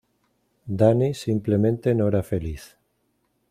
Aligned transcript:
Danny 0.79 1.13
simplemente 1.13 1.93
no 1.93 2.07
era 2.07 2.23
feliz. 2.23 2.75